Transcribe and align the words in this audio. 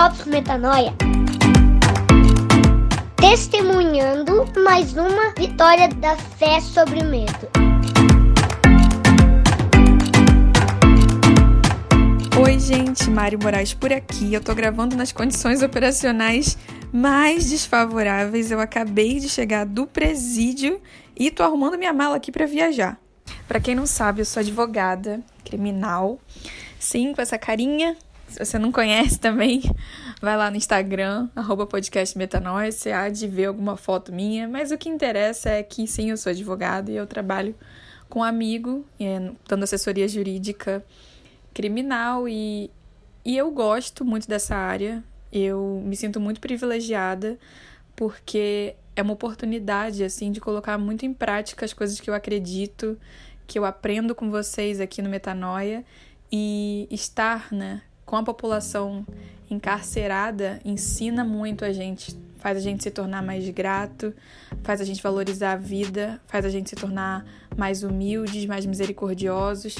Drops 0.00 0.24
Metanoia. 0.24 0.94
Testemunhando 3.16 4.46
mais 4.64 4.96
uma 4.96 5.34
vitória 5.36 5.88
da 5.88 6.16
fé 6.16 6.58
sobre 6.58 7.00
o 7.00 7.04
medo. 7.04 7.50
Oi, 12.42 12.58
gente, 12.58 13.10
Mário 13.10 13.38
Moraes 13.42 13.74
por 13.74 13.92
aqui. 13.92 14.32
Eu 14.32 14.40
tô 14.40 14.54
gravando 14.54 14.96
nas 14.96 15.12
condições 15.12 15.62
operacionais 15.62 16.56
mais 16.90 17.50
desfavoráveis. 17.50 18.50
Eu 18.50 18.58
acabei 18.58 19.20
de 19.20 19.28
chegar 19.28 19.66
do 19.66 19.86
presídio 19.86 20.80
e 21.14 21.30
tô 21.30 21.42
arrumando 21.42 21.76
minha 21.76 21.92
mala 21.92 22.16
aqui 22.16 22.32
para 22.32 22.46
viajar. 22.46 22.98
Para 23.46 23.60
quem 23.60 23.74
não 23.74 23.84
sabe, 23.84 24.22
eu 24.22 24.24
sou 24.24 24.40
advogada 24.40 25.20
criminal. 25.44 26.18
Sim, 26.78 27.12
com 27.12 27.20
essa 27.20 27.36
carinha. 27.36 27.94
Se 28.30 28.44
você 28.44 28.58
não 28.58 28.70
conhece 28.70 29.18
também, 29.18 29.60
vai 30.22 30.36
lá 30.36 30.50
no 30.50 30.56
Instagram, 30.56 31.28
arroba 31.34 31.66
você 31.66 32.92
há 32.92 33.08
de 33.08 33.26
ver 33.26 33.46
alguma 33.46 33.76
foto 33.76 34.12
minha. 34.12 34.48
Mas 34.48 34.70
o 34.70 34.78
que 34.78 34.88
interessa 34.88 35.50
é 35.50 35.62
que 35.62 35.86
sim, 35.86 36.10
eu 36.10 36.16
sou 36.16 36.30
advogada 36.30 36.90
e 36.90 36.96
eu 36.96 37.06
trabalho 37.06 37.54
com 38.08 38.20
um 38.20 38.24
amigo, 38.24 38.86
é, 38.98 39.30
dando 39.48 39.64
assessoria 39.64 40.06
jurídica 40.08 40.84
criminal 41.52 42.28
e, 42.28 42.70
e 43.24 43.36
eu 43.36 43.50
gosto 43.50 44.04
muito 44.04 44.28
dessa 44.28 44.54
área. 44.54 45.02
Eu 45.32 45.82
me 45.84 45.96
sinto 45.96 46.20
muito 46.20 46.40
privilegiada 46.40 47.38
porque 47.96 48.74
é 48.94 49.02
uma 49.02 49.12
oportunidade 49.12 50.04
assim 50.04 50.30
de 50.30 50.40
colocar 50.40 50.78
muito 50.78 51.04
em 51.04 51.12
prática 51.12 51.64
as 51.64 51.72
coisas 51.72 51.98
que 51.98 52.08
eu 52.08 52.14
acredito, 52.14 52.98
que 53.46 53.58
eu 53.58 53.64
aprendo 53.64 54.14
com 54.14 54.30
vocês 54.30 54.80
aqui 54.80 55.02
no 55.02 55.10
Metanoia 55.10 55.84
e 56.30 56.86
estar, 56.90 57.52
né, 57.52 57.82
com 58.10 58.16
a 58.16 58.24
população 58.24 59.06
encarcerada 59.48 60.58
ensina 60.64 61.24
muito 61.24 61.64
a 61.64 61.72
gente, 61.72 62.18
faz 62.38 62.56
a 62.56 62.60
gente 62.60 62.82
se 62.82 62.90
tornar 62.90 63.22
mais 63.22 63.48
grato, 63.50 64.12
faz 64.64 64.80
a 64.80 64.84
gente 64.84 65.00
valorizar 65.00 65.52
a 65.52 65.56
vida, 65.56 66.20
faz 66.26 66.44
a 66.44 66.48
gente 66.48 66.70
se 66.70 66.74
tornar 66.74 67.24
mais 67.56 67.84
humildes, 67.84 68.46
mais 68.46 68.66
misericordiosos, 68.66 69.76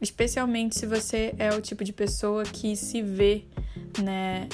especialmente 0.00 0.76
se 0.76 0.86
você 0.86 1.32
é 1.38 1.54
o 1.54 1.60
tipo 1.60 1.84
de 1.84 1.92
pessoa 1.92 2.42
que 2.42 2.74
se 2.74 3.00
vê, 3.00 3.44
né, 4.02 4.48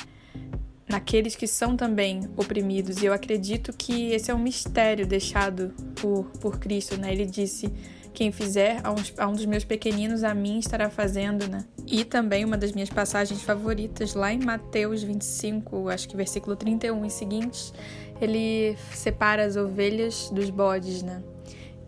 naqueles 0.86 1.34
que 1.34 1.46
são 1.46 1.78
também 1.78 2.28
oprimidos. 2.36 3.02
E 3.02 3.06
eu 3.06 3.12
acredito 3.14 3.72
que 3.72 4.10
esse 4.10 4.30
é 4.30 4.34
um 4.34 4.38
mistério 4.38 5.06
deixado 5.06 5.72
por, 5.94 6.26
por 6.42 6.58
Cristo, 6.58 6.98
né? 6.98 7.10
Ele 7.10 7.24
disse 7.24 7.72
quem 8.14 8.30
fizer 8.30 8.80
a 8.84 9.26
um, 9.26 9.32
dos 9.32 9.44
meus 9.44 9.64
pequeninos, 9.64 10.22
a 10.22 10.32
mim 10.32 10.60
estará 10.60 10.88
fazendo, 10.88 11.48
né? 11.48 11.64
E 11.84 12.04
também 12.04 12.44
uma 12.44 12.56
das 12.56 12.70
minhas 12.70 12.88
passagens 12.88 13.42
favoritas, 13.42 14.14
lá 14.14 14.32
em 14.32 14.38
Mateus 14.38 15.02
25, 15.02 15.88
acho 15.88 16.08
que 16.08 16.16
versículo 16.16 16.54
31 16.54 17.04
e 17.04 17.10
seguintes, 17.10 17.74
ele 18.20 18.76
separa 18.92 19.44
as 19.44 19.56
ovelhas 19.56 20.30
dos 20.30 20.48
bodes, 20.48 21.02
né? 21.02 21.22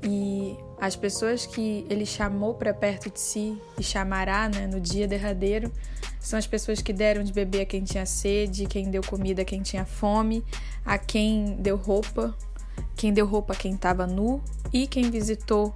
E 0.02 0.56
as 0.78 0.96
pessoas 0.96 1.46
que 1.46 1.86
ele 1.88 2.04
chamou 2.04 2.54
para 2.54 2.74
perto 2.74 3.08
de 3.08 3.20
si 3.20 3.56
e 3.78 3.82
chamará, 3.82 4.48
né, 4.48 4.66
no 4.66 4.80
dia 4.80 5.06
derradeiro, 5.06 5.72
são 6.20 6.38
as 6.38 6.46
pessoas 6.46 6.82
que 6.82 6.92
deram 6.92 7.22
de 7.22 7.32
beber 7.32 7.62
a 7.62 7.66
quem 7.66 7.84
tinha 7.84 8.04
sede, 8.04 8.66
quem 8.66 8.90
deu 8.90 9.02
comida 9.02 9.42
a 9.42 9.44
quem 9.44 9.62
tinha 9.62 9.84
fome, 9.84 10.44
a 10.84 10.98
quem 10.98 11.56
deu 11.60 11.76
roupa, 11.76 12.36
quem 12.96 13.12
deu 13.12 13.26
roupa 13.26 13.54
a 13.54 13.56
quem 13.56 13.74
estava 13.74 14.06
nu 14.06 14.42
e 14.72 14.86
quem 14.86 15.08
visitou 15.10 15.74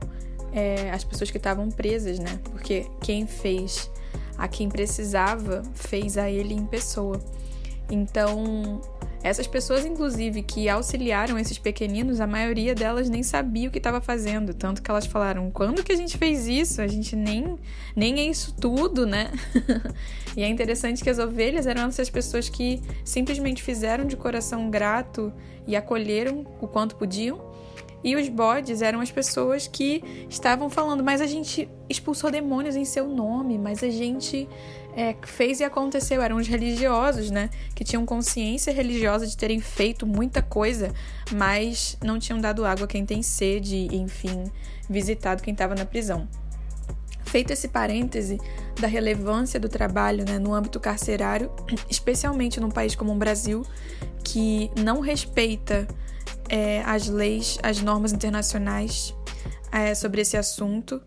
é, 0.53 0.91
as 0.91 1.05
pessoas 1.05 1.31
que 1.31 1.37
estavam 1.37 1.71
presas, 1.71 2.19
né? 2.19 2.41
Porque 2.45 2.87
quem 3.01 3.27
fez 3.27 3.91
a 4.37 4.49
quem 4.49 4.69
precisava 4.69 5.63
fez 5.75 6.17
a 6.17 6.31
ele 6.31 6.55
em 6.55 6.65
pessoa. 6.65 7.21
Então, 7.91 8.81
essas 9.23 9.47
pessoas, 9.47 9.85
inclusive, 9.85 10.43
que 10.43 10.69
auxiliaram 10.69 11.39
esses 11.39 11.59
pequeninos, 11.59 12.21
a 12.21 12.27
maioria 12.27 12.75
delas 12.75 13.11
nem 13.11 13.23
sabia 13.23 13.69
o 13.69 13.71
que 13.71 13.79
estava 13.79 14.01
fazendo. 14.01 14.55
Tanto 14.55 14.83
que 14.83 14.91
elas 14.91 15.05
falaram: 15.05 15.51
quando 15.51 15.83
que 15.83 15.93
a 15.93 15.97
gente 15.97 16.17
fez 16.17 16.47
isso? 16.47 16.81
A 16.81 16.87
gente 16.87 17.15
nem, 17.15 17.59
nem 17.95 18.19
é 18.21 18.25
isso 18.25 18.55
tudo, 18.59 19.05
né? 19.05 19.31
e 20.37 20.43
é 20.43 20.49
interessante 20.49 21.03
que 21.03 21.11
as 21.11 21.19
ovelhas 21.19 21.67
eram 21.67 21.89
essas 21.89 22.09
pessoas 22.09 22.49
que 22.49 22.81
simplesmente 23.05 23.63
fizeram 23.63 24.07
de 24.07 24.17
coração 24.17 24.71
grato 24.71 25.33
e 25.67 25.77
acolheram 25.77 26.47
o 26.61 26.67
quanto 26.67 26.97
podiam 26.97 27.50
e 28.03 28.17
os 28.17 28.29
bodes 28.29 28.81
eram 28.81 29.01
as 29.01 29.11
pessoas 29.11 29.67
que 29.67 30.03
estavam 30.29 30.71
falando, 30.71 31.05
mas 31.05 31.21
a 31.21 31.27
gente 31.27 31.69
expulsou 31.89 32.31
demônios 32.31 32.77
em 32.77 32.85
seu 32.85 33.07
nome, 33.07 33.59
mas 33.59 33.83
a 33.83 33.91
gente 33.91 34.49
é, 34.97 35.15
fez 35.23 35.61
e 35.61 35.65
aconteceu. 35.65 36.23
Eram 36.23 36.37
os 36.37 36.49
religiosos, 36.49 37.31
né? 37.31 37.51
Que 37.75 37.85
tinham 37.85 38.07
consciência 38.07 38.73
religiosa 38.73 39.27
de 39.27 39.37
terem 39.37 39.61
feito 39.61 40.07
muita 40.07 40.43
coisa, 40.43 40.93
mas 41.33 41.99
não 42.03 42.19
tinham 42.19 42.41
dado 42.41 42.65
água 42.65 42.85
a 42.85 42.89
quem 42.89 43.05
tem 43.05 43.23
sede, 43.23 43.89
enfim, 43.93 44.45
visitado 44.89 45.43
quem 45.43 45.53
estava 45.53 45.75
na 45.75 45.85
prisão. 45.85 46.27
Feito 47.25 47.53
esse 47.53 47.69
parêntese 47.69 48.39
da 48.81 48.89
relevância 48.89 49.61
do 49.61 49.69
trabalho 49.69 50.25
né, 50.27 50.39
no 50.39 50.53
âmbito 50.53 50.81
carcerário, 50.81 51.53
especialmente 51.89 52.59
num 52.59 52.71
país 52.71 52.95
como 52.95 53.13
o 53.13 53.17
Brasil, 53.17 53.65
que 54.25 54.71
não 54.77 55.01
respeita 55.01 55.87
é, 56.51 56.83
as 56.83 57.07
leis, 57.07 57.59
as 57.63 57.81
normas 57.81 58.13
internacionais 58.13 59.15
é, 59.71 59.95
sobre 59.95 60.21
esse 60.21 60.37
assunto. 60.37 61.01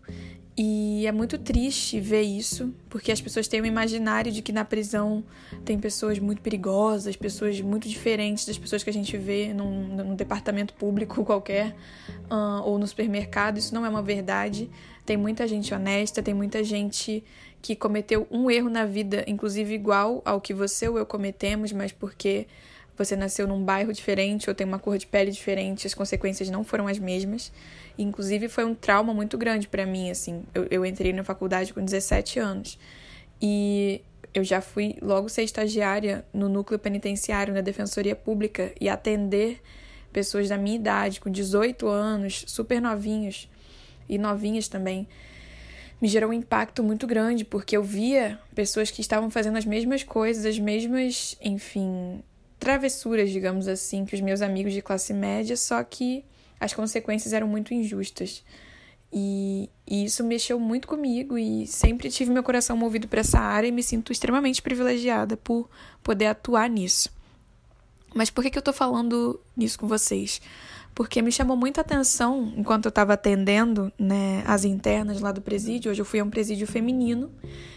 E 0.56 1.04
é 1.04 1.10
muito 1.10 1.36
triste 1.36 2.00
ver 2.00 2.22
isso, 2.22 2.72
porque 2.88 3.10
as 3.10 3.20
pessoas 3.20 3.48
têm 3.48 3.60
um 3.60 3.66
imaginário 3.66 4.30
de 4.30 4.40
que 4.40 4.52
na 4.52 4.64
prisão 4.64 5.24
tem 5.64 5.76
pessoas 5.80 6.20
muito 6.20 6.40
perigosas, 6.40 7.16
pessoas 7.16 7.60
muito 7.60 7.88
diferentes 7.88 8.46
das 8.46 8.56
pessoas 8.56 8.84
que 8.84 8.88
a 8.88 8.92
gente 8.92 9.16
vê 9.18 9.52
num, 9.52 9.96
num 9.96 10.14
departamento 10.14 10.72
público 10.74 11.22
qualquer 11.26 11.74
uh, 12.30 12.62
ou 12.64 12.78
no 12.78 12.86
supermercado. 12.86 13.58
Isso 13.58 13.74
não 13.74 13.84
é 13.84 13.88
uma 13.88 14.02
verdade. 14.02 14.70
Tem 15.04 15.16
muita 15.16 15.46
gente 15.46 15.74
honesta, 15.74 16.22
tem 16.22 16.32
muita 16.32 16.62
gente 16.62 17.24
que 17.60 17.74
cometeu 17.74 18.26
um 18.30 18.48
erro 18.48 18.70
na 18.70 18.86
vida, 18.86 19.24
inclusive 19.26 19.74
igual 19.74 20.22
ao 20.24 20.40
que 20.40 20.54
você 20.54 20.88
ou 20.88 20.98
eu 20.98 21.04
cometemos, 21.04 21.72
mas 21.72 21.90
porque 21.90 22.46
você 22.96 23.16
nasceu 23.16 23.46
num 23.46 23.62
bairro 23.62 23.92
diferente 23.92 24.48
ou 24.48 24.54
tem 24.54 24.66
uma 24.66 24.78
cor 24.78 24.96
de 24.96 25.06
pele 25.06 25.30
diferente, 25.30 25.86
as 25.86 25.94
consequências 25.94 26.48
não 26.50 26.62
foram 26.62 26.86
as 26.86 26.98
mesmas. 26.98 27.52
Inclusive, 27.98 28.48
foi 28.48 28.64
um 28.64 28.74
trauma 28.74 29.12
muito 29.12 29.36
grande 29.36 29.68
para 29.68 29.84
mim, 29.84 30.10
assim. 30.10 30.44
Eu, 30.54 30.66
eu 30.70 30.86
entrei 30.86 31.12
na 31.12 31.24
faculdade 31.24 31.72
com 31.72 31.84
17 31.84 32.38
anos 32.38 32.78
e 33.40 34.00
eu 34.32 34.42
já 34.42 34.60
fui 34.60 34.96
logo 35.00 35.28
ser 35.28 35.42
estagiária 35.42 36.24
no 36.32 36.48
núcleo 36.48 36.78
penitenciário, 36.78 37.54
na 37.54 37.60
Defensoria 37.60 38.16
Pública, 38.16 38.72
e 38.80 38.88
atender 38.88 39.60
pessoas 40.12 40.48
da 40.48 40.58
minha 40.58 40.76
idade, 40.76 41.20
com 41.20 41.30
18 41.30 41.86
anos, 41.88 42.44
super 42.46 42.80
novinhos 42.80 43.48
e 44.08 44.18
novinhas 44.18 44.68
também. 44.68 45.06
Me 46.00 46.08
gerou 46.08 46.30
um 46.30 46.32
impacto 46.32 46.82
muito 46.82 47.06
grande, 47.06 47.44
porque 47.44 47.76
eu 47.76 47.82
via 47.82 48.38
pessoas 48.54 48.90
que 48.90 49.00
estavam 49.00 49.30
fazendo 49.30 49.56
as 49.56 49.64
mesmas 49.64 50.02
coisas, 50.02 50.44
as 50.44 50.58
mesmas, 50.58 51.36
enfim, 51.40 52.22
travessuras, 52.64 53.30
digamos 53.30 53.68
assim, 53.68 54.06
que 54.06 54.14
os 54.14 54.22
meus 54.22 54.40
amigos 54.40 54.72
de 54.72 54.80
classe 54.80 55.12
média, 55.12 55.54
só 55.54 55.84
que 55.84 56.24
as 56.58 56.72
consequências 56.72 57.34
eram 57.34 57.46
muito 57.46 57.74
injustas. 57.74 58.42
E, 59.12 59.68
e 59.86 60.06
isso 60.06 60.24
mexeu 60.24 60.58
muito 60.58 60.88
comigo 60.88 61.36
e 61.36 61.66
sempre 61.66 62.10
tive 62.10 62.32
meu 62.32 62.42
coração 62.42 62.74
movido 62.74 63.06
para 63.06 63.20
essa 63.20 63.38
área 63.38 63.68
e 63.68 63.70
me 63.70 63.82
sinto 63.82 64.10
extremamente 64.10 64.62
privilegiada 64.62 65.36
por 65.36 65.68
poder 66.02 66.26
atuar 66.26 66.70
nisso. 66.70 67.10
Mas 68.14 68.30
por 68.30 68.42
que, 68.42 68.50
que 68.50 68.56
eu 68.56 68.62
tô 68.62 68.72
falando 68.72 69.38
nisso 69.54 69.78
com 69.78 69.86
vocês? 69.86 70.40
Porque 70.94 71.20
me 71.20 71.32
chamou 71.32 71.56
muita 71.56 71.80
atenção 71.80 72.52
enquanto 72.56 72.86
eu 72.86 72.90
estava 72.90 73.14
atendendo 73.14 73.92
né, 73.98 74.44
as 74.46 74.64
internas 74.64 75.20
lá 75.20 75.32
do 75.32 75.40
presídio. 75.40 75.90
Hoje 75.90 76.00
eu 76.00 76.04
fui 76.04 76.20
a 76.20 76.24
um 76.24 76.30
presídio 76.30 76.66
feminino 76.66 77.32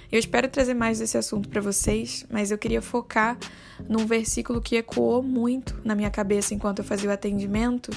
eu 0.09 0.19
espero 0.19 0.47
trazer 0.47 0.73
mais 0.73 0.99
desse 0.99 1.17
assunto 1.17 1.49
para 1.49 1.59
vocês, 1.59 2.25
mas 2.29 2.49
eu 2.49 2.57
queria 2.57 2.81
focar 2.81 3.37
num 3.89 4.05
versículo 4.05 4.61
que 4.61 4.77
ecoou 4.77 5.21
muito 5.21 5.79
na 5.83 5.95
minha 5.95 6.09
cabeça 6.09 6.53
enquanto 6.53 6.79
eu 6.79 6.85
fazia 6.85 7.09
o 7.09 7.13
atendimento, 7.13 7.91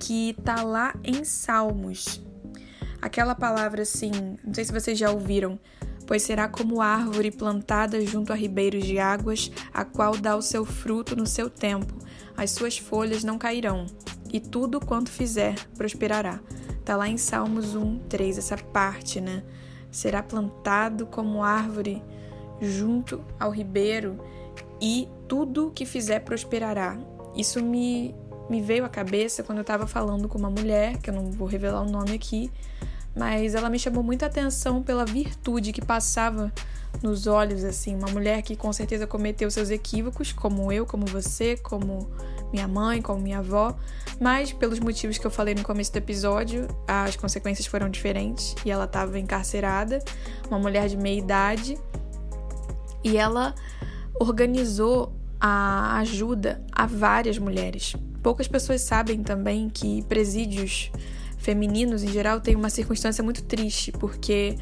que 0.00 0.34
tá 0.44 0.62
lá 0.62 0.94
em 1.04 1.24
Salmos. 1.24 2.20
Aquela 3.00 3.36
palavra 3.36 3.82
assim, 3.82 4.10
não 4.44 4.52
sei 4.52 4.64
se 4.64 4.72
vocês 4.72 4.98
já 4.98 5.12
ouviram, 5.12 5.60
pois 6.08 6.22
será 6.22 6.48
como 6.48 6.80
árvore 6.80 7.30
plantada 7.30 8.04
junto 8.04 8.32
a 8.32 8.36
ribeiros 8.36 8.84
de 8.84 8.98
águas, 8.98 9.50
a 9.72 9.84
qual 9.84 10.16
dá 10.16 10.36
o 10.36 10.42
seu 10.42 10.64
fruto 10.64 11.14
no 11.14 11.26
seu 11.26 11.48
tempo, 11.48 11.94
as 12.36 12.50
suas 12.50 12.76
folhas 12.76 13.22
não 13.22 13.38
cairão, 13.38 13.86
e 14.32 14.40
tudo 14.40 14.80
quanto 14.80 15.10
fizer 15.10 15.54
prosperará. 15.76 16.40
Tá 16.84 16.96
lá 16.96 17.08
em 17.08 17.18
Salmos 17.18 17.76
1, 17.76 17.98
3, 18.08 18.38
essa 18.38 18.56
parte, 18.56 19.20
né? 19.20 19.42
será 19.92 20.22
plantado 20.22 21.06
como 21.06 21.44
árvore 21.44 22.02
junto 22.60 23.22
ao 23.38 23.50
ribeiro 23.50 24.18
e 24.80 25.06
tudo 25.28 25.70
que 25.72 25.84
fizer 25.84 26.20
prosperará. 26.20 26.98
Isso 27.36 27.62
me, 27.62 28.14
me 28.48 28.60
veio 28.62 28.84
à 28.84 28.88
cabeça 28.88 29.42
quando 29.42 29.58
eu 29.58 29.62
estava 29.62 29.86
falando 29.86 30.28
com 30.28 30.38
uma 30.38 30.50
mulher, 30.50 30.96
que 30.96 31.10
eu 31.10 31.14
não 31.14 31.30
vou 31.30 31.46
revelar 31.46 31.82
o 31.82 31.90
nome 31.90 32.12
aqui, 32.12 32.50
mas 33.14 33.54
ela 33.54 33.68
me 33.68 33.78
chamou 33.78 34.02
muita 34.02 34.26
atenção 34.26 34.82
pela 34.82 35.04
virtude 35.04 35.72
que 35.72 35.84
passava 35.84 36.50
nos 37.02 37.26
olhos, 37.26 37.64
assim, 37.64 37.94
uma 37.94 38.08
mulher 38.08 38.42
que 38.42 38.56
com 38.56 38.72
certeza 38.72 39.06
cometeu 39.06 39.50
seus 39.50 39.70
equívocos, 39.70 40.32
como 40.32 40.70
eu, 40.72 40.84
como 40.84 41.06
você, 41.06 41.56
como 41.56 42.10
minha 42.52 42.68
mãe, 42.68 43.00
como 43.00 43.20
minha 43.20 43.38
avó, 43.38 43.74
mas 44.20 44.52
pelos 44.52 44.78
motivos 44.78 45.18
que 45.18 45.26
eu 45.26 45.30
falei 45.30 45.54
no 45.54 45.62
começo 45.62 45.92
do 45.92 45.96
episódio, 45.96 46.68
as 46.86 47.16
consequências 47.16 47.66
foram 47.66 47.88
diferentes 47.88 48.54
e 48.64 48.70
ela 48.70 48.84
estava 48.84 49.18
encarcerada, 49.18 50.00
uma 50.48 50.58
mulher 50.58 50.88
de 50.88 50.96
meia 50.96 51.18
idade, 51.18 51.78
e 53.02 53.16
ela 53.16 53.54
organizou 54.14 55.12
a 55.40 55.98
ajuda 55.98 56.62
a 56.70 56.86
várias 56.86 57.38
mulheres. 57.38 57.96
Poucas 58.22 58.46
pessoas 58.46 58.82
sabem 58.82 59.22
também 59.22 59.68
que 59.68 60.02
presídios 60.02 60.92
femininos, 61.38 62.04
em 62.04 62.08
geral, 62.08 62.40
têm 62.40 62.54
uma 62.54 62.70
circunstância 62.70 63.24
muito 63.24 63.42
triste, 63.42 63.90
porque 63.90 64.56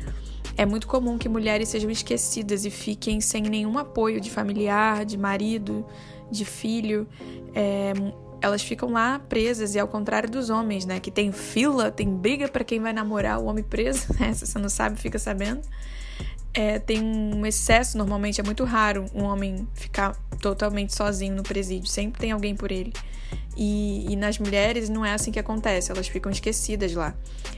é 0.61 0.67
muito 0.67 0.87
comum 0.87 1.17
que 1.17 1.27
mulheres 1.27 1.71
sejam 1.71 1.91
esquecidas 1.91 2.67
e 2.67 2.71
fiquem 2.71 3.19
sem 3.19 3.45
nenhum 3.45 3.79
apoio 3.79 4.21
de 4.21 4.31
familiar, 4.31 5.07
de 5.07 5.17
marido, 5.17 5.87
de 6.31 6.45
filho. 6.45 7.09
É, 7.55 7.95
elas 8.43 8.61
ficam 8.61 8.93
lá 8.93 9.19
presas, 9.21 9.75
e 9.75 9.79
ao 9.79 9.89
contrário 9.89 10.29
dos 10.29 10.51
homens, 10.51 10.85
né? 10.85 11.01
Que 11.01 11.11
tem 11.11 11.33
fila, 11.33 11.91
tem 11.91 12.15
briga 12.15 12.47
para 12.47 12.63
quem 12.63 12.79
vai 12.79 12.93
namorar 12.93 13.41
o 13.41 13.47
homem 13.47 13.65
preso, 13.65 14.09
né? 14.21 14.35
Se 14.35 14.47
você 14.47 14.59
não 14.59 14.69
sabe, 14.69 15.01
fica 15.01 15.19
sabendo. 15.19 15.63
É, 16.53 16.79
tem 16.79 17.03
um 17.03 17.47
excesso, 17.47 17.97
normalmente 17.97 18.41
é 18.41 18.45
muito 18.45 18.65
raro 18.65 19.07
um 19.15 19.23
homem 19.23 19.69
ficar 19.75 20.17
totalmente 20.41 20.95
sozinho 20.95 21.37
no 21.37 21.43
presídio, 21.43 21.89
sempre 21.89 22.21
tem 22.21 22.33
alguém 22.33 22.57
por 22.57 22.73
ele. 22.73 22.93
E, 23.57 24.07
e, 24.11 24.17
nas 24.17 24.39
mulheres 24.39 24.89
não 24.89 25.05
é 25.05 25.13
assim 25.13 25.31
que 25.31 25.39
acontece, 25.39 25.91
elas 25.91 26.09
ficam 26.09 26.31
esquecidas 26.31 26.95
lá. 26.95 27.15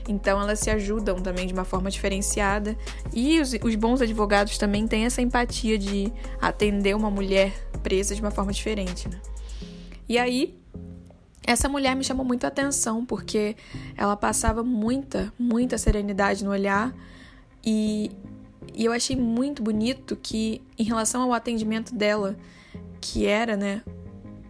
Então 0.08 0.40
elas 0.40 0.58
se 0.58 0.70
ajudam 0.70 1.20
também 1.20 1.46
de 1.46 1.52
uma 1.52 1.64
forma 1.64 1.90
diferenciada. 1.90 2.76
E 3.12 3.40
os, 3.40 3.52
os 3.62 3.74
bons 3.76 4.00
advogados 4.00 4.58
também 4.58 4.86
têm 4.86 5.04
essa 5.04 5.22
empatia 5.22 5.78
de 5.78 6.12
atender 6.40 6.96
uma 6.96 7.10
mulher 7.10 7.52
presa 7.82 8.14
de 8.14 8.20
uma 8.20 8.30
forma 8.30 8.52
diferente. 8.52 9.08
Né? 9.08 9.20
E 10.08 10.18
aí, 10.18 10.58
essa 11.46 11.68
mulher 11.68 11.94
me 11.94 12.04
chamou 12.04 12.24
muito 12.24 12.44
a 12.44 12.48
atenção 12.48 13.04
porque 13.04 13.56
ela 13.96 14.16
passava 14.16 14.62
muita, 14.62 15.32
muita 15.38 15.76
serenidade 15.78 16.44
no 16.44 16.50
olhar 16.50 16.94
e, 17.64 18.10
e 18.74 18.84
eu 18.84 18.92
achei 18.92 19.16
muito 19.16 19.62
bonito 19.62 20.16
que, 20.16 20.62
em 20.78 20.84
relação 20.84 21.22
ao 21.22 21.32
atendimento 21.32 21.94
dela, 21.94 22.36
que 23.00 23.26
era, 23.26 23.56
né, 23.56 23.82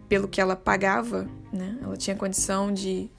pelo 0.07 0.27
que 0.27 0.39
ela 0.39 0.55
pagava, 0.55 1.27
né? 1.51 1.77
Ela 1.81 1.97
tinha 1.97 2.15
condição 2.15 2.71
de, 2.71 3.09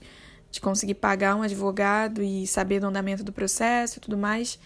de 0.51 0.61
conseguir 0.61 0.95
pagar 0.95 1.35
um 1.37 1.43
advogado 1.43 2.23
e 2.23 2.47
saber 2.47 2.81
do 2.81 2.87
andamento 2.87 3.25
do 3.25 3.33
processo 3.33 3.99
e 3.99 4.01
tudo 4.01 4.17
mais. 4.17 4.59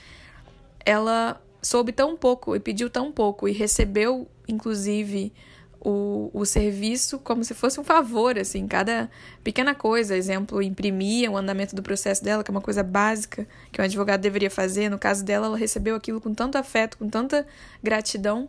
Ela 0.84 1.40
soube 1.62 1.92
tão 1.92 2.16
pouco 2.16 2.54
e 2.54 2.60
pediu 2.60 2.88
tão 2.88 3.10
pouco 3.10 3.48
e 3.48 3.52
recebeu, 3.52 4.28
inclusive, 4.46 5.32
o, 5.80 6.30
o 6.32 6.44
serviço 6.44 7.18
como 7.18 7.44
se 7.44 7.54
fosse 7.54 7.78
um 7.78 7.84
favor, 7.84 8.38
assim, 8.38 8.66
cada 8.66 9.10
pequena 9.44 9.74
coisa, 9.74 10.16
exemplo, 10.16 10.60
imprimia 10.62 11.30
o 11.30 11.36
andamento 11.36 11.74
do 11.76 11.82
processo 11.82 12.22
dela, 12.22 12.42
que 12.42 12.50
é 12.50 12.52
uma 12.52 12.60
coisa 12.60 12.82
básica 12.82 13.46
que 13.70 13.80
um 13.80 13.84
advogado 13.84 14.20
deveria 14.20 14.50
fazer. 14.50 14.88
No 14.88 14.98
caso 14.98 15.24
dela, 15.24 15.46
ela 15.46 15.56
recebeu 15.56 15.94
aquilo 15.94 16.20
com 16.20 16.34
tanto 16.34 16.58
afeto, 16.58 16.98
com 16.98 17.08
tanta 17.08 17.46
gratidão, 17.82 18.48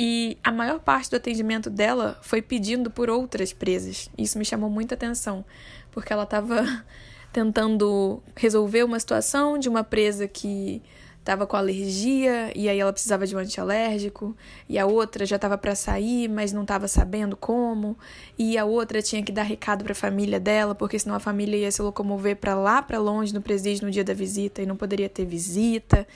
e 0.00 0.38
a 0.44 0.52
maior 0.52 0.78
parte 0.78 1.10
do 1.10 1.16
atendimento 1.16 1.68
dela 1.68 2.16
foi 2.22 2.40
pedindo 2.40 2.88
por 2.88 3.10
outras 3.10 3.52
presas. 3.52 4.08
Isso 4.16 4.38
me 4.38 4.44
chamou 4.44 4.70
muita 4.70 4.94
atenção, 4.94 5.44
porque 5.90 6.12
ela 6.12 6.22
estava 6.22 6.84
tentando 7.32 8.22
resolver 8.36 8.84
uma 8.84 9.00
situação 9.00 9.58
de 9.58 9.68
uma 9.68 9.82
presa 9.82 10.28
que 10.28 10.80
estava 11.28 11.46
com 11.46 11.58
alergia 11.58 12.50
e 12.56 12.70
aí 12.70 12.80
ela 12.80 12.90
precisava 12.90 13.26
de 13.26 13.36
um 13.36 13.38
antialérgico, 13.38 14.34
e 14.66 14.78
a 14.78 14.86
outra 14.86 15.26
já 15.26 15.36
estava 15.36 15.58
para 15.58 15.74
sair, 15.74 16.26
mas 16.26 16.54
não 16.54 16.62
estava 16.62 16.88
sabendo 16.88 17.36
como, 17.36 17.98
e 18.38 18.56
a 18.56 18.64
outra 18.64 19.02
tinha 19.02 19.22
que 19.22 19.30
dar 19.30 19.42
recado 19.42 19.84
para 19.84 19.92
a 19.92 19.94
família 19.94 20.40
dela, 20.40 20.74
porque 20.74 20.98
senão 20.98 21.14
a 21.14 21.20
família 21.20 21.58
ia 21.58 21.70
se 21.70 21.82
locomover 21.82 22.36
para 22.36 22.54
lá, 22.54 22.80
para 22.80 22.98
longe 22.98 23.34
no 23.34 23.42
presídio 23.42 23.84
no 23.84 23.90
dia 23.90 24.02
da 24.02 24.14
visita 24.14 24.62
e 24.62 24.66
não 24.66 24.74
poderia 24.74 25.08
ter 25.08 25.26
visita. 25.26 26.08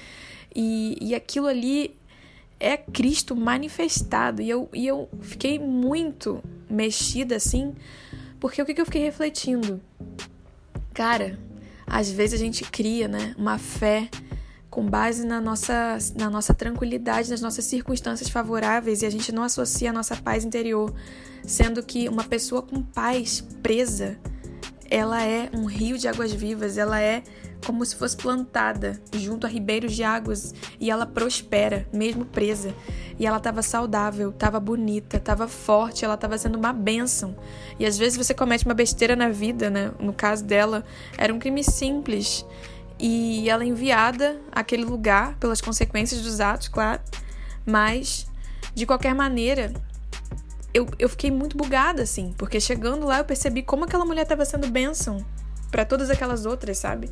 E, 0.54 0.96
e 0.98 1.14
aquilo 1.14 1.46
ali 1.46 1.94
é 2.58 2.78
Cristo 2.78 3.36
manifestado. 3.36 4.40
E 4.40 4.48
eu, 4.48 4.68
e 4.72 4.86
eu 4.86 5.10
fiquei 5.20 5.58
muito 5.58 6.42
mexida 6.70 7.36
assim, 7.36 7.74
porque 8.40 8.62
o 8.62 8.64
que, 8.64 8.72
que 8.72 8.80
eu 8.80 8.86
fiquei 8.86 9.02
refletindo? 9.02 9.78
Cara, 10.94 11.38
às 11.86 12.10
vezes 12.10 12.40
a 12.40 12.42
gente 12.42 12.64
cria 12.64 13.08
né, 13.08 13.34
uma 13.36 13.58
fé 13.58 14.08
com 14.72 14.86
base 14.86 15.26
na 15.26 15.38
nossa, 15.38 15.98
na 16.16 16.30
nossa 16.30 16.54
tranquilidade, 16.54 17.28
nas 17.28 17.42
nossas 17.42 17.66
circunstâncias 17.66 18.30
favoráveis 18.30 19.02
e 19.02 19.06
a 19.06 19.10
gente 19.10 19.30
não 19.30 19.42
associa 19.42 19.90
a 19.90 19.92
nossa 19.92 20.16
paz 20.16 20.46
interior, 20.46 20.90
sendo 21.44 21.82
que 21.82 22.08
uma 22.08 22.24
pessoa 22.24 22.62
com 22.62 22.82
paz 22.82 23.42
presa, 23.62 24.16
ela 24.90 25.22
é 25.22 25.50
um 25.52 25.66
rio 25.66 25.98
de 25.98 26.08
águas 26.08 26.32
vivas, 26.32 26.78
ela 26.78 26.98
é 26.98 27.22
como 27.66 27.84
se 27.84 27.94
fosse 27.94 28.16
plantada 28.16 28.98
junto 29.14 29.46
a 29.46 29.50
ribeiros 29.50 29.94
de 29.94 30.02
águas 30.02 30.54
e 30.80 30.90
ela 30.90 31.04
prospera, 31.04 31.86
mesmo 31.92 32.24
presa. 32.24 32.74
E 33.19 33.26
ela 33.26 33.36
estava 33.36 33.60
saudável, 33.60 34.30
estava 34.30 34.58
bonita, 34.58 35.19
estava 35.19 35.46
forte, 35.46 36.02
ela 36.02 36.14
estava 36.14 36.38
sendo 36.38 36.56
uma 36.56 36.72
bênção. 36.72 37.36
E 37.78 37.84
às 37.84 37.98
vezes 37.98 38.16
você 38.16 38.32
comete 38.32 38.64
uma 38.64 38.74
besteira 38.74 39.14
na 39.14 39.28
vida, 39.28 39.69
né? 39.69 39.92
No 40.00 40.14
caso 40.14 40.42
dela, 40.44 40.82
era 41.19 41.32
um 41.32 41.38
crime 41.38 41.62
simples. 41.62 42.44
E 43.04 43.50
ela 43.50 43.64
é 43.64 43.66
enviada 43.66 44.40
àquele 44.52 44.84
lugar 44.84 45.34
pelas 45.38 45.60
consequências 45.60 46.22
dos 46.22 46.40
atos, 46.40 46.69
claro. 46.69 47.02
Mas, 47.66 48.28
de 48.76 48.87
qualquer 48.87 49.12
maneira, 49.12 49.72
eu, 50.72 50.87
eu 51.00 51.08
fiquei 51.08 51.28
muito 51.28 51.56
bugada, 51.56 52.02
assim, 52.02 52.32
porque 52.38 52.60
chegando 52.60 53.04
lá 53.04 53.19
eu 53.19 53.25
percebi 53.25 53.60
como 53.60 53.84
aquela 53.84 54.04
mulher 54.04 54.22
estava 54.22 54.44
sendo 54.44 54.69
bênção 54.69 55.26
para 55.69 55.84
todas 55.84 56.10
aquelas 56.10 56.46
outras, 56.46 56.78
sabe? 56.78 57.10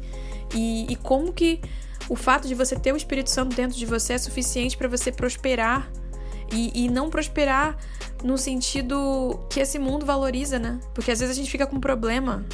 E, 0.55 0.87
e 0.89 0.95
como 0.95 1.33
que 1.33 1.61
o 2.09 2.15
fato 2.15 2.47
de 2.47 2.55
você 2.55 2.77
ter 2.77 2.93
o 2.93 2.97
Espírito 2.97 3.29
Santo 3.29 3.57
dentro 3.57 3.77
de 3.77 3.85
você 3.85 4.13
é 4.13 4.19
suficiente 4.19 4.77
para 4.77 4.87
você 4.87 5.11
prosperar 5.11 5.91
e, 6.53 6.85
e, 6.85 6.89
não 6.89 7.11
prosperar 7.11 7.77
no 8.23 8.39
sentido 8.39 9.41
que 9.51 9.59
esse 9.59 9.79
mundo 9.79 10.07
valoriza, 10.07 10.57
né? 10.57 10.79
Porque 10.95 11.11
às 11.11 11.19
vezes 11.19 11.37
a 11.37 11.39
gente 11.41 11.51
fica 11.51 11.67
com 11.67 11.81
problema 11.81 12.45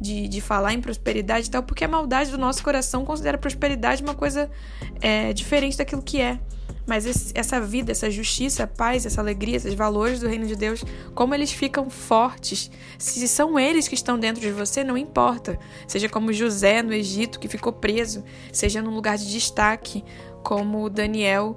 de, 0.00 0.28
de 0.28 0.40
falar 0.40 0.72
em 0.72 0.80
prosperidade 0.80 1.48
e 1.48 1.50
tal, 1.50 1.62
porque 1.62 1.84
a 1.84 1.88
maldade 1.88 2.30
do 2.30 2.38
nosso 2.38 2.62
coração 2.62 3.04
considera 3.04 3.38
prosperidade 3.38 4.02
uma 4.02 4.14
coisa 4.14 4.50
é, 5.00 5.32
diferente 5.32 5.76
daquilo 5.76 6.02
que 6.02 6.20
é. 6.20 6.38
Mas 6.86 7.04
esse, 7.04 7.32
essa 7.34 7.60
vida, 7.60 7.90
essa 7.90 8.08
justiça, 8.10 8.62
a 8.62 8.66
paz, 8.66 9.04
essa 9.04 9.20
alegria, 9.20 9.56
esses 9.56 9.74
valores 9.74 10.20
do 10.20 10.28
reino 10.28 10.46
de 10.46 10.54
Deus, 10.54 10.84
como 11.14 11.34
eles 11.34 11.50
ficam 11.50 11.90
fortes. 11.90 12.70
Se 12.96 13.26
são 13.26 13.58
eles 13.58 13.88
que 13.88 13.94
estão 13.96 14.16
dentro 14.16 14.40
de 14.40 14.52
você, 14.52 14.84
não 14.84 14.96
importa. 14.96 15.58
Seja 15.88 16.08
como 16.08 16.32
José 16.32 16.82
no 16.82 16.92
Egito, 16.92 17.40
que 17.40 17.48
ficou 17.48 17.72
preso, 17.72 18.22
seja 18.52 18.80
num 18.80 18.94
lugar 18.94 19.18
de 19.18 19.30
destaque, 19.30 20.04
como 20.44 20.88
Daniel, 20.88 21.56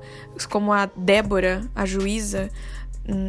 como 0.50 0.74
a 0.74 0.88
Débora, 0.88 1.62
a 1.76 1.86
juíza, 1.86 2.50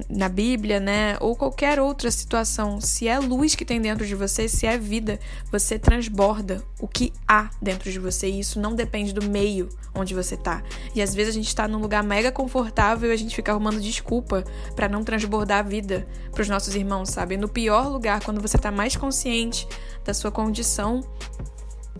na 0.09 0.29
Bíblia, 0.29 0.79
né? 0.79 1.17
Ou 1.21 1.35
qualquer 1.35 1.81
outra 1.81 2.11
situação, 2.11 2.81
se 2.81 3.09
é 3.09 3.19
luz 3.19 3.55
que 3.55 3.65
tem 3.65 3.81
dentro 3.81 4.07
de 4.07 4.15
você, 4.15 4.49
se 4.49 4.67
é 4.67 4.77
vida, 4.77 5.19
você 5.51 5.79
transborda 5.79 6.63
o 6.79 6.87
que 6.87 7.13
há 7.27 7.51
dentro 7.61 7.91
de 7.91 7.99
você. 7.99 8.29
E 8.29 8.41
isso 8.41 8.61
não 8.61 8.75
depende 8.75 9.13
do 9.13 9.29
meio 9.29 9.69
onde 9.95 10.15
você 10.15 10.37
tá. 10.37 10.63
E 10.95 11.01
às 11.01 11.15
vezes 11.15 11.35
a 11.35 11.39
gente 11.39 11.55
tá 11.55 11.67
num 11.67 11.79
lugar 11.79 12.03
mega 12.03 12.31
confortável 12.31 13.11
e 13.11 13.13
a 13.13 13.17
gente 13.17 13.35
fica 13.35 13.53
arrumando 13.53 13.81
desculpa 13.81 14.45
para 14.77 14.89
não 14.89 15.03
transbordar 15.03 15.59
a 15.59 15.63
vida 15.63 16.07
pros 16.33 16.49
nossos 16.49 16.75
irmãos, 16.75 17.11
sabe? 17.11 17.37
No 17.37 17.49
pior 17.49 17.89
lugar, 17.89 18.23
quando 18.23 18.41
você 18.41 18.59
tá 18.59 18.71
mais 18.71 18.97
consciente 18.97 19.67
da 20.05 20.13
sua 20.13 20.31
condição, 20.31 21.03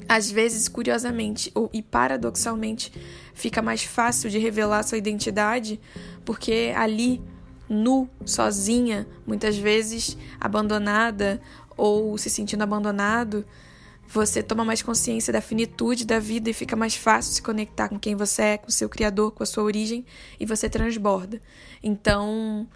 às 0.09 0.31
vezes, 0.31 0.69
curiosamente 0.69 1.51
ou, 1.55 1.71
e 1.73 1.83
paradoxalmente, 1.83 2.93
fica 3.33 3.63
mais 3.63 3.85
fácil 3.85 4.29
de 4.29 4.39
revelar 4.39 4.83
sua 4.83 4.99
identidade, 4.99 5.81
porque 6.25 6.73
ali 6.77 7.23
nu, 7.71 8.11
sozinha, 8.27 9.07
muitas 9.25 9.57
vezes 9.57 10.19
abandonada 10.41 11.41
ou 11.77 12.19
se 12.19 12.29
sentindo 12.29 12.63
abandonado, 12.63 13.47
você 14.09 14.43
toma 14.43 14.65
mais 14.65 14.83
consciência 14.83 15.33
da 15.33 15.41
finitude 15.41 16.05
da 16.05 16.19
vida 16.19 16.51
e 16.51 16.53
fica 16.53 16.75
mais 16.75 16.97
fácil 16.97 17.33
se 17.33 17.41
conectar 17.41 17.89
com 17.89 17.99
quem 17.99 18.17
você 18.17 18.43
é, 18.43 18.59
com 18.59 18.69
seu 18.69 18.89
Criador, 18.89 19.31
com 19.31 19.45
a 19.45 19.47
sua 19.47 19.63
origem 19.63 20.05
e 20.39 20.45
você 20.45 20.69
transborda. 20.69 21.41
Então, 21.81 22.67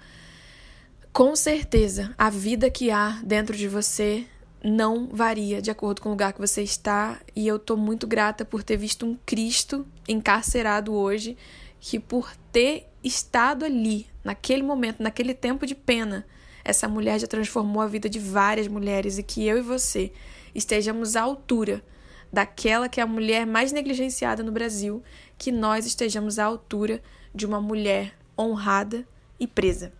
com 1.12 1.34
certeza, 1.34 2.14
a 2.16 2.30
vida 2.30 2.70
que 2.70 2.92
há 2.92 3.20
dentro 3.24 3.56
de 3.56 3.66
você 3.66 4.24
não 4.62 5.08
varia 5.12 5.60
de 5.60 5.70
acordo 5.70 6.00
com 6.00 6.08
o 6.08 6.12
lugar 6.12 6.32
que 6.32 6.40
você 6.40 6.62
está, 6.62 7.20
e 7.36 7.46
eu 7.46 7.58
tô 7.58 7.76
muito 7.76 8.06
grata 8.06 8.44
por 8.44 8.62
ter 8.62 8.78
visto 8.78 9.04
um 9.04 9.18
Cristo 9.26 9.86
encarcerado 10.08 10.94
hoje, 10.94 11.36
que 11.80 12.00
por 12.00 12.34
ter 12.50 12.86
estado 13.04 13.64
ali, 13.64 14.06
naquele 14.25 14.62
momento, 14.62 15.02
naquele 15.02 15.34
tempo 15.34 15.66
de 15.66 15.75
pena, 15.75 16.26
essa 16.64 16.88
mulher 16.88 17.20
já 17.20 17.26
transformou 17.26 17.82
a 17.82 17.87
vida 17.87 18.08
de 18.08 18.18
várias 18.18 18.66
mulheres 18.66 19.18
e 19.18 19.23
que 19.23 19.46
eu 19.46 19.58
e 19.58 19.62
você 19.62 20.11
estejamos 20.54 21.14
à 21.14 21.23
altura 21.23 21.84
daquela 22.32 22.88
que 22.88 23.00
é 23.00 23.02
a 23.02 23.06
mulher 23.06 23.46
mais 23.46 23.70
negligenciada 23.70 24.42
no 24.42 24.50
Brasil, 24.50 25.02
que 25.38 25.52
nós 25.52 25.87
estejamos 25.87 26.38
à 26.38 26.44
altura 26.44 27.00
de 27.32 27.46
uma 27.46 27.61
mulher 27.61 28.14
honrada 28.37 29.06
e 29.38 29.46
presa. 29.46 29.92